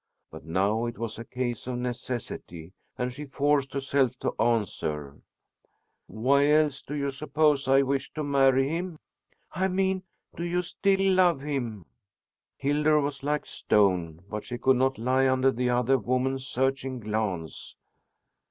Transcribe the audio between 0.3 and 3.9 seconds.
But now it was a case of necessity, and she forced